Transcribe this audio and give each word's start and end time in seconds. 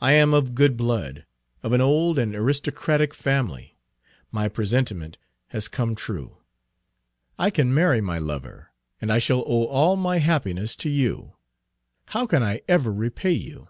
I 0.00 0.14
am 0.14 0.34
of 0.34 0.56
good 0.56 0.76
blood, 0.76 1.24
of 1.62 1.72
an 1.72 1.80
old 1.80 2.18
and 2.18 2.34
aristocratic 2.34 3.14
family. 3.14 3.78
My 4.32 4.48
presentiment 4.48 5.18
has 5.50 5.68
come 5.68 5.94
true. 5.94 6.38
I 7.38 7.48
can 7.50 7.72
marry 7.72 8.00
my 8.00 8.18
lover, 8.18 8.70
and 9.00 9.12
I 9.12 9.20
shall 9.20 9.44
owe 9.46 9.66
all 9.66 9.94
my 9.94 10.18
happiness 10.18 10.74
to 10.82 10.88
you. 10.88 11.36
How 12.06 12.26
can 12.26 12.42
I 12.42 12.62
ever 12.68 12.92
repay 12.92 13.30
you?" 13.34 13.68